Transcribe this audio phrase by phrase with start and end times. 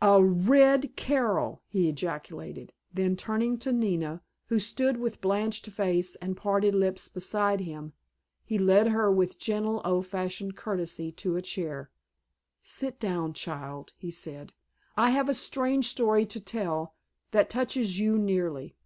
[0.00, 2.72] "A red Carroll!" he ejaculated.
[2.94, 7.92] Then turning to Nina, who stood with blanched face and parted lips beside him,
[8.42, 11.90] he led her with gentle, old fashioned courtesy to a chair.
[12.62, 14.54] "Sit down, child," he said,
[14.96, 16.94] "I have a strange story to tell,
[17.32, 18.76] that touches you nearly."